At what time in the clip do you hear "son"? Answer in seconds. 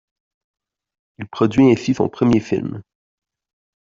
1.93-2.09